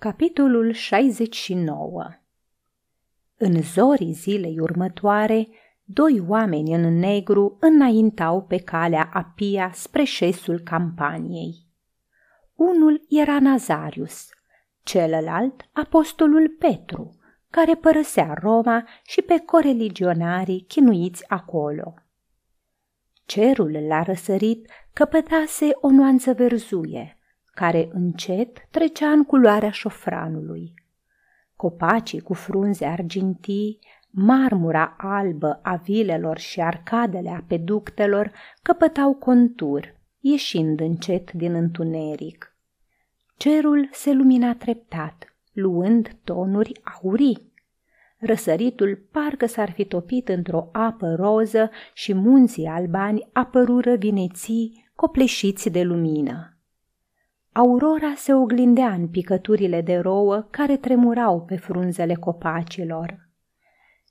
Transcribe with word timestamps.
Capitolul 0.00 0.72
69 0.72 2.08
În 3.36 3.62
zorii 3.62 4.12
zilei 4.12 4.58
următoare, 4.60 5.48
doi 5.84 6.24
oameni 6.28 6.74
în 6.74 6.98
negru 6.98 7.56
înaintau 7.60 8.42
pe 8.42 8.56
calea 8.56 9.10
Apia 9.12 9.70
spre 9.74 10.04
șesul 10.04 10.60
campaniei. 10.60 11.54
Unul 12.54 13.06
era 13.08 13.40
Nazarius, 13.40 14.28
celălalt 14.82 15.68
apostolul 15.72 16.48
Petru, 16.58 17.18
care 17.50 17.74
părăsea 17.74 18.34
Roma 18.40 18.88
și 19.04 19.22
pe 19.22 19.38
coreligionarii 19.38 20.64
chinuiți 20.68 21.28
acolo. 21.28 21.94
Cerul 23.24 23.86
la 23.86 24.02
răsărit 24.02 24.70
căpătase 24.92 25.70
o 25.80 25.90
nuanță 25.90 26.32
verzuie– 26.32 27.12
care 27.58 27.88
încet 27.92 28.66
trecea 28.70 29.10
în 29.10 29.24
culoarea 29.24 29.70
șofranului. 29.70 30.74
Copacii 31.56 32.20
cu 32.20 32.34
frunze 32.34 32.84
argintii, 32.84 33.78
marmura 34.10 34.94
albă 34.98 35.60
a 35.62 35.74
vilelor 35.74 36.38
și 36.38 36.60
arcadele 36.60 37.30
apeductelor 37.30 38.32
căpătau 38.62 39.14
contur, 39.14 39.94
ieșind 40.20 40.80
încet 40.80 41.32
din 41.32 41.54
întuneric. 41.54 42.56
Cerul 43.36 43.88
se 43.92 44.12
lumina 44.12 44.54
treptat, 44.54 45.36
luând 45.52 46.16
tonuri 46.24 46.80
aurii. 47.02 47.52
Răsăritul 48.18 49.08
parcă 49.12 49.46
s-ar 49.46 49.70
fi 49.70 49.84
topit 49.84 50.28
într-o 50.28 50.68
apă 50.72 51.14
roză 51.14 51.70
și 51.94 52.14
munții 52.14 52.66
albani 52.66 53.28
apărură 53.32 53.94
vineții 53.94 54.90
copleșiți 54.94 55.70
de 55.70 55.82
lumină. 55.82 56.57
Aurora 57.58 58.14
se 58.16 58.34
oglindea 58.34 58.92
în 58.92 59.08
picăturile 59.08 59.80
de 59.80 59.96
rouă 59.96 60.46
care 60.50 60.76
tremurau 60.76 61.44
pe 61.44 61.56
frunzele 61.56 62.14
copacilor. 62.14 63.28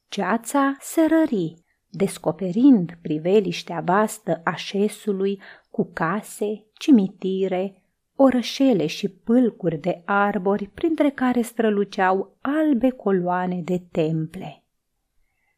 Ceața 0.07 0.77
se 0.79 1.01
rări, 1.05 1.55
descoperind 1.89 2.97
priveliștea 3.01 3.81
vastă 3.85 4.41
a 4.43 4.55
șesului 4.55 5.41
cu 5.69 5.89
case, 5.93 6.65
cimitire, 6.73 7.81
orășele 8.15 8.85
și 8.85 9.09
pâlcuri 9.09 9.77
de 9.77 10.01
arbori 10.05 10.67
printre 10.73 11.09
care 11.09 11.41
străluceau 11.41 12.37
albe 12.41 12.89
coloane 12.89 13.61
de 13.61 13.81
temple. 13.91 14.63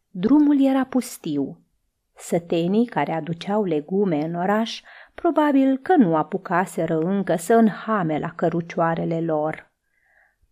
Drumul 0.09 0.65
era 0.65 0.85
pustiu. 0.85 1.61
Sătenii 2.15 2.85
care 2.85 3.11
aduceau 3.11 3.63
legume 3.63 4.23
în 4.23 4.35
oraș 4.35 4.81
Probabil 5.21 5.77
că 5.77 5.95
nu 5.95 6.15
apucaseră 6.15 6.99
încă 6.99 7.35
să 7.35 7.53
înhame 7.53 8.19
la 8.19 8.29
cărucioarele 8.29 9.21
lor. 9.21 9.71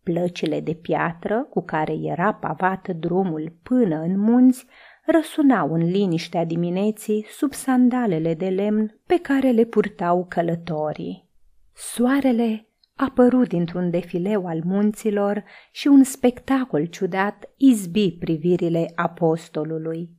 Plăcile 0.04 0.60
de 0.60 0.74
piatră 0.74 1.48
cu 1.50 1.64
care 1.66 1.94
era 1.94 2.34
pavat 2.34 2.88
drumul 2.88 3.54
până 3.64 4.00
în 4.00 4.20
munți 4.20 4.66
răsunau 5.06 5.74
în 5.74 5.84
liniștea 5.84 6.46
dimineții 6.46 7.26
sub 7.30 7.54
sandalele 7.54 8.34
de 8.34 8.48
lemn 8.48 9.00
pe 9.06 9.20
care 9.20 9.50
le 9.50 9.64
purtau 9.64 10.26
călătorii. 10.30 11.30
Soarele 11.74 12.68
apărut 12.96 13.48
dintr-un 13.48 13.90
defileu 13.90 14.46
al 14.46 14.62
munților 14.64 15.44
și 15.72 15.88
un 15.88 16.04
spectacol 16.04 16.86
ciudat 16.86 17.50
izbi 17.58 18.12
privirile 18.12 18.92
apostolului. 18.96 20.17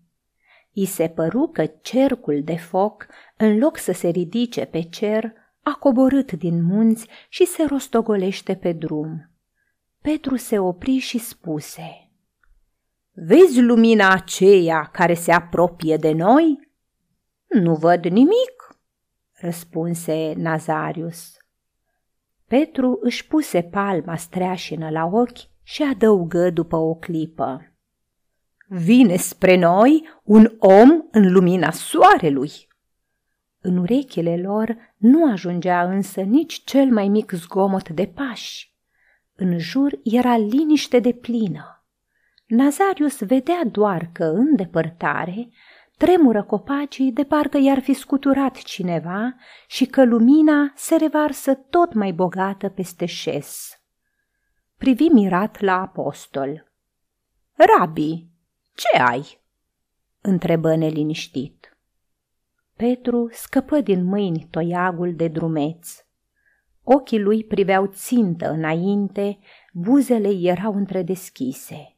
I 0.80 0.84
se 0.84 1.08
păru 1.08 1.50
că 1.52 1.66
cercul 1.66 2.42
de 2.42 2.56
foc, 2.56 3.06
în 3.36 3.58
loc 3.58 3.76
să 3.76 3.92
se 3.92 4.08
ridice 4.08 4.64
pe 4.64 4.82
cer, 4.82 5.32
a 5.62 5.76
coborât 5.80 6.32
din 6.32 6.64
munți 6.64 7.06
și 7.28 7.44
se 7.44 7.64
rostogolește 7.64 8.54
pe 8.54 8.72
drum. 8.72 9.30
Petru 10.00 10.36
se 10.36 10.58
opri 10.58 10.98
și 10.98 11.18
spuse, 11.18 12.10
Vezi 13.12 13.60
lumina 13.60 14.12
aceea 14.12 14.88
care 14.92 15.14
se 15.14 15.32
apropie 15.32 15.96
de 15.96 16.12
noi? 16.12 16.70
Nu 17.46 17.74
văd 17.74 18.04
nimic, 18.04 18.78
răspunse 19.32 20.32
Nazarius. 20.36 21.36
Petru 22.46 22.98
își 23.02 23.26
puse 23.26 23.62
palma 23.62 24.16
streașină 24.16 24.90
la 24.90 25.04
ochi 25.04 25.62
și 25.62 25.82
adăugă 25.82 26.50
după 26.50 26.76
o 26.76 26.94
clipă. 26.94 27.67
Vine 28.70 29.16
spre 29.16 29.56
noi 29.56 30.08
un 30.22 30.56
om 30.58 30.90
în 31.10 31.32
lumina 31.32 31.70
soarelui. 31.70 32.50
În 33.60 33.76
urechile 33.76 34.36
lor 34.36 34.76
nu 34.96 35.30
ajungea 35.30 35.82
însă 35.82 36.20
nici 36.20 36.62
cel 36.64 36.92
mai 36.92 37.08
mic 37.08 37.30
zgomot 37.30 37.88
de 37.88 38.06
pași. 38.06 38.74
În 39.34 39.58
jur 39.58 39.98
era 40.04 40.36
liniște 40.36 40.98
de 40.98 41.12
plină. 41.12 41.84
Nazarius 42.46 43.18
vedea 43.18 43.64
doar 43.70 44.10
că, 44.12 44.24
în 44.24 44.56
depărtare, 44.56 45.48
tremură 45.96 46.42
copacii 46.42 47.12
de 47.12 47.24
parcă 47.24 47.58
i-ar 47.58 47.80
fi 47.80 47.92
scuturat 47.92 48.56
cineva 48.56 49.34
și 49.66 49.86
că 49.86 50.04
lumina 50.04 50.72
se 50.74 50.96
revarsă 50.96 51.54
tot 51.54 51.92
mai 51.92 52.12
bogată 52.12 52.68
peste 52.68 53.06
șes. 53.06 53.80
Privi 54.76 55.04
mirat 55.04 55.60
la 55.60 55.80
apostol. 55.80 56.72
Rabi, 57.54 58.26
ce 58.78 59.02
ai?" 59.02 59.40
întrebă 60.20 60.74
neliniștit. 60.74 61.78
Petru 62.76 63.28
scăpă 63.32 63.80
din 63.80 64.04
mâini 64.04 64.48
toiagul 64.50 65.14
de 65.14 65.28
drumeț. 65.28 65.88
Ochii 66.82 67.20
lui 67.20 67.44
priveau 67.44 67.86
țintă 67.86 68.50
înainte, 68.50 69.38
buzele 69.72 70.28
erau 70.28 70.74
întredeschise. 70.74 71.96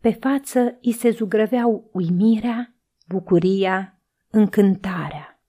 Pe 0.00 0.10
față 0.10 0.78
îi 0.82 0.92
se 0.92 1.10
zugrăveau 1.10 1.90
uimirea, 1.92 2.74
bucuria, 3.08 3.98
încântarea. 4.30 5.40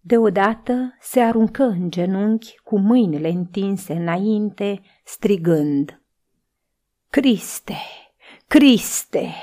Deodată 0.00 0.96
se 1.00 1.20
aruncă 1.20 1.62
în 1.62 1.90
genunchi 1.90 2.58
cu 2.58 2.78
mâinile 2.78 3.28
întinse 3.28 3.92
înainte, 3.92 4.82
strigând 5.04 6.02
Criste! 7.10 7.76
Criste! 8.48 9.34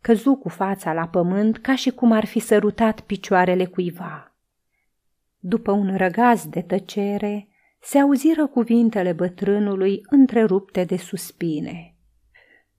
Căzu 0.00 0.34
cu 0.34 0.48
fața 0.48 0.92
la 0.92 1.08
pământ 1.08 1.58
ca 1.58 1.74
și 1.74 1.90
cum 1.90 2.12
ar 2.12 2.24
fi 2.24 2.38
sărutat 2.38 3.00
picioarele 3.00 3.64
cuiva. 3.64 4.34
După 5.38 5.72
un 5.72 5.96
răgaz 5.96 6.46
de 6.46 6.62
tăcere, 6.62 7.48
se 7.80 7.98
auziră 7.98 8.46
cuvintele 8.46 9.12
bătrânului 9.12 10.00
întrerupte 10.10 10.84
de 10.84 10.96
suspine. 10.96 11.94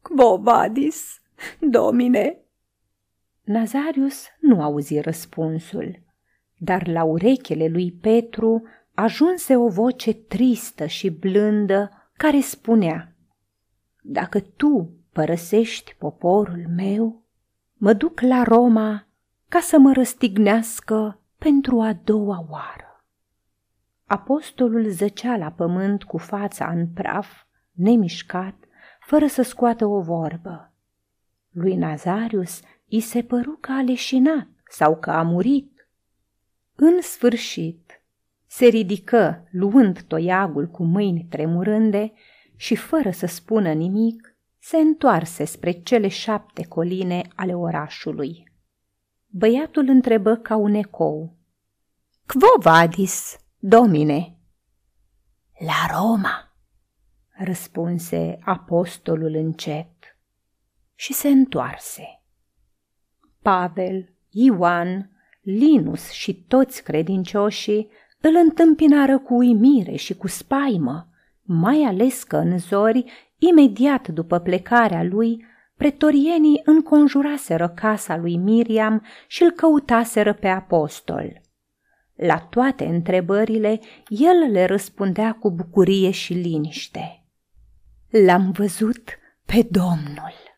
Quo 0.02 0.38
vadis, 0.38 1.22
domine? 1.60 2.38
Nazarius 3.44 4.26
nu 4.40 4.62
auzi 4.62 5.00
răspunsul, 5.00 6.00
dar 6.58 6.88
la 6.88 7.04
urechile 7.04 7.68
lui 7.68 7.92
Petru 7.92 8.64
ajunse 8.94 9.56
o 9.56 9.68
voce 9.68 10.14
tristă 10.14 10.86
și 10.86 11.10
blândă 11.10 12.10
care 12.18 12.40
spunea 12.40 13.11
dacă 14.02 14.40
tu 14.40 14.94
părăsești 15.12 15.96
poporul 15.96 16.66
meu, 16.76 17.24
mă 17.74 17.94
duc 17.94 18.20
la 18.20 18.44
Roma 18.44 19.08
ca 19.48 19.60
să 19.60 19.80
mă 19.80 19.92
răstignească 19.94 21.20
pentru 21.38 21.82
a 21.82 21.94
doua 21.94 22.46
oară. 22.50 23.06
Apostolul 24.06 24.90
zăcea 24.90 25.38
la 25.38 25.52
pământ 25.52 26.04
cu 26.04 26.18
fața 26.18 26.70
în 26.70 26.88
praf, 26.88 27.44
nemișcat, 27.72 28.56
fără 29.00 29.28
să 29.28 29.42
scoată 29.42 29.86
o 29.86 30.02
vorbă. 30.02 30.74
Lui 31.50 31.76
Nazarius 31.76 32.62
i 32.86 33.00
se 33.00 33.24
păru 33.24 33.58
că 33.62 33.72
a 33.72 33.82
leșinat 33.82 34.48
sau 34.70 34.98
că 34.98 35.12
a 35.12 35.22
murit. 35.22 35.88
În 36.76 37.02
sfârșit, 37.02 38.02
se 38.48 38.66
ridică, 38.66 39.48
luând 39.52 40.02
toiagul 40.02 40.68
cu 40.68 40.84
mâini 40.84 41.28
tremurânde 41.30 42.14
și 42.62 42.76
fără 42.76 43.12
să 43.12 43.26
spună 43.26 43.72
nimic, 43.72 44.36
se 44.60 44.78
întoarse 44.78 45.46
spre 45.46 45.72
cele 45.72 46.08
șapte 46.08 46.66
coline 46.68 47.28
ale 47.36 47.54
orașului. 47.54 48.52
Băiatul 49.28 49.88
întrebă 49.88 50.36
ca 50.36 50.56
un 50.56 50.74
ecou. 50.74 51.38
Quo 52.26 52.60
vadis, 52.60 53.38
domine? 53.60 54.38
La 55.66 55.98
Roma, 55.98 56.56
răspunse 57.38 58.40
apostolul 58.42 59.36
încet 59.36 60.18
și 60.96 61.14
se 61.14 61.28
întoarse. 61.28 62.24
Pavel, 63.42 64.14
Ioan, 64.30 65.12
Linus 65.42 66.10
și 66.10 66.44
toți 66.44 66.84
credincioșii 66.84 67.90
îl 68.20 68.36
întâmpinară 68.36 69.20
cu 69.20 69.36
uimire 69.36 69.96
și 69.96 70.16
cu 70.16 70.28
spaimă 70.28 71.11
mai 71.44 71.84
ales 71.84 72.24
că 72.24 72.38
în 72.38 72.58
zori, 72.58 73.04
imediat 73.38 74.08
după 74.08 74.40
plecarea 74.40 75.04
lui, 75.04 75.46
pretorienii 75.76 76.62
înconjuraseră 76.66 77.70
casa 77.70 78.18
lui 78.18 78.38
Miriam 78.38 79.06
și 79.28 79.44
îl 79.44 79.52
căutaseră 79.52 80.34
pe 80.34 80.48
apostol. 80.48 81.42
La 82.16 82.38
toate 82.38 82.86
întrebările, 82.86 83.80
el 84.08 84.52
le 84.52 84.66
răspundea 84.66 85.34
cu 85.34 85.52
bucurie 85.52 86.12
și 86.12 86.34
liniște. 86.34 87.26
L-am 88.10 88.52
văzut 88.52 89.18
pe 89.46 89.68
Domnul. 89.70 90.51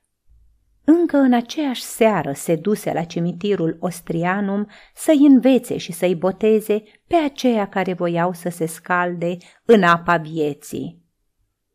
Încă 0.86 1.18
în 1.18 1.34
aceeași 1.34 1.82
seară 1.82 2.32
se 2.34 2.56
duse 2.56 2.94
la 2.94 3.04
cimitirul 3.04 3.78
Ostrianum 3.80 4.68
să-i 4.94 5.26
învețe 5.26 5.78
și 5.78 5.92
să-i 5.92 6.16
boteze 6.16 6.84
pe 7.08 7.16
aceia 7.16 7.68
care 7.68 7.94
voiau 7.94 8.34
să 8.34 8.50
se 8.50 8.66
scalde 8.66 9.38
în 9.66 9.84
apa 9.84 10.18
vieții. 10.18 11.02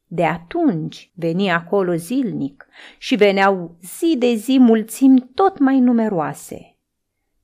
De 0.06 0.24
atunci 0.24 1.12
veni 1.14 1.50
acolo 1.50 1.94
zilnic 1.94 2.66
și 2.98 3.16
veneau 3.16 3.76
zi 3.98 4.16
de 4.18 4.34
zi 4.34 4.58
mulțimi 4.58 5.30
tot 5.34 5.58
mai 5.58 5.80
numeroase. 5.80 6.76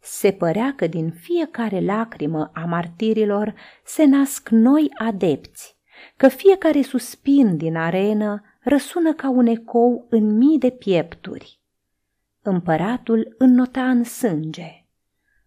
Se 0.00 0.30
părea 0.30 0.72
că 0.76 0.86
din 0.86 1.10
fiecare 1.10 1.80
lacrimă 1.80 2.50
a 2.54 2.64
martirilor 2.64 3.54
se 3.84 4.04
nasc 4.04 4.48
noi 4.48 4.90
adepți, 4.98 5.76
că 6.16 6.28
fiecare 6.28 6.82
suspin 6.82 7.56
din 7.56 7.76
arenă 7.76 8.42
răsună 8.64 9.12
ca 9.12 9.28
un 9.28 9.46
ecou 9.46 10.06
în 10.10 10.36
mii 10.36 10.58
de 10.58 10.70
piepturi. 10.70 11.60
Împăratul 12.42 13.34
înnota 13.38 13.90
în 13.90 14.04
sânge. 14.04 14.84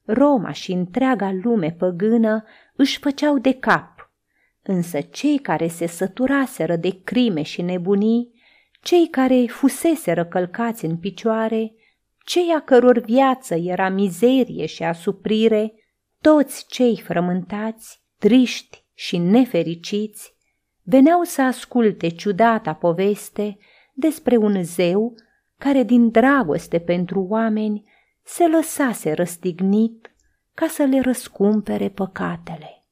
Roma 0.06 0.52
și 0.52 0.72
întreaga 0.72 1.32
lume 1.44 1.72
păgână 1.72 2.44
își 2.76 3.00
făceau 3.00 3.38
de 3.38 3.54
cap, 3.54 4.12
însă 4.62 5.02
cei 5.02 5.40
care 5.40 5.68
se 5.68 5.88
săturaseră 5.88 6.76
de 6.76 7.02
crime 7.04 7.42
și 7.42 7.62
nebunii, 7.62 8.34
cei 8.82 9.08
care 9.10 9.46
fuseseră 9.46 10.26
călcați 10.26 10.86
în 10.86 10.98
picioare, 10.98 11.74
cei 12.26 12.54
a 12.56 12.62
căror 12.62 13.00
viață 13.00 13.56
era 13.56 13.90
mizerie 13.90 14.66
și 14.66 14.84
asuprire, 14.84 15.74
toți 16.22 16.66
cei 16.68 17.02
frământați, 17.02 18.02
triști 18.18 18.86
și 18.94 19.18
nefericiți, 19.18 20.37
veneau 20.90 21.24
să 21.24 21.42
asculte 21.42 22.08
ciudata 22.08 22.74
poveste 22.74 23.58
despre 23.94 24.38
un 24.38 24.64
zeu 24.64 25.16
care 25.58 25.84
din 25.84 26.10
dragoste 26.10 26.80
pentru 26.80 27.26
oameni 27.30 27.90
se 28.24 28.48
lăsase 28.48 29.14
răstignit 29.14 30.12
ca 30.54 30.68
să 30.68 30.84
le 30.84 31.00
răscumpere 31.00 31.90
păcatele. 31.90 32.86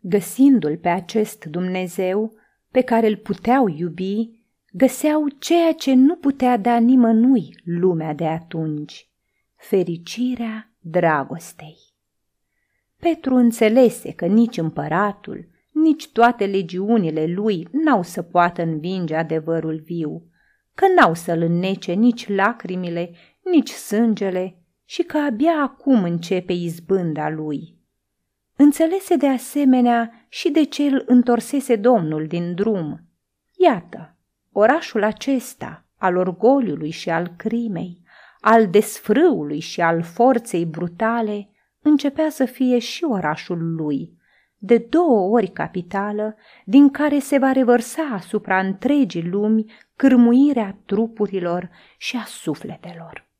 Găsindu-l 0.00 0.76
pe 0.76 0.88
acest 0.88 1.44
Dumnezeu 1.44 2.34
pe 2.70 2.80
care 2.80 3.06
îl 3.06 3.16
puteau 3.16 3.68
iubi, 3.68 4.30
găseau 4.72 5.28
ceea 5.28 5.72
ce 5.72 5.94
nu 5.94 6.16
putea 6.16 6.56
da 6.56 6.78
nimănui 6.78 7.60
lumea 7.64 8.14
de 8.14 8.26
atunci, 8.26 9.08
fericirea 9.56 10.72
dragostei. 10.80 11.76
Petru 12.96 13.34
înțelese 13.34 14.12
că 14.12 14.26
nici 14.26 14.56
împăratul, 14.56 15.50
nici 15.82 16.08
toate 16.08 16.46
legiunile 16.46 17.26
lui 17.26 17.68
n-au 17.70 18.02
să 18.02 18.22
poată 18.22 18.62
învinge 18.62 19.14
adevărul 19.14 19.82
viu, 19.84 20.22
că 20.74 20.84
n-au 20.96 21.14
să-l 21.14 21.40
înnece 21.40 21.92
nici 21.92 22.28
lacrimile, 22.28 23.14
nici 23.44 23.70
sângele 23.70 24.56
și 24.84 25.02
că 25.02 25.18
abia 25.18 25.52
acum 25.62 26.02
începe 26.02 26.52
izbânda 26.52 27.30
lui. 27.30 27.76
Înțelese 28.56 29.16
de 29.16 29.28
asemenea 29.28 30.26
și 30.28 30.50
de 30.50 30.64
ce 30.64 30.82
îl 30.82 31.02
întorsese 31.06 31.76
Domnul 31.76 32.26
din 32.26 32.54
drum. 32.54 33.00
Iată, 33.56 34.16
orașul 34.52 35.02
acesta, 35.02 35.86
al 35.96 36.16
orgoliului 36.16 36.90
și 36.90 37.10
al 37.10 37.34
crimei, 37.36 38.02
al 38.40 38.68
desfrâului 38.68 39.60
și 39.60 39.80
al 39.80 40.02
forței 40.02 40.64
brutale, 40.64 41.48
începea 41.82 42.30
să 42.30 42.44
fie 42.44 42.78
și 42.78 43.04
orașul 43.04 43.74
lui, 43.74 44.20
de 44.64 44.78
două 44.78 45.30
ori 45.30 45.46
capitală, 45.46 46.36
din 46.64 46.90
care 46.90 47.18
se 47.18 47.38
va 47.38 47.52
revărsa 47.52 48.02
asupra 48.02 48.58
întregii 48.58 49.28
lumi 49.28 49.72
cârmuirea 49.96 50.78
trupurilor 50.86 51.70
și 51.98 52.16
a 52.16 52.24
sufletelor. 52.24 53.30